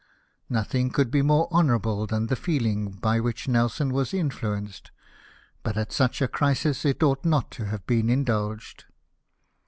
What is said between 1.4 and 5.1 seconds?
honourable than the feeling by which Nelson was influenced,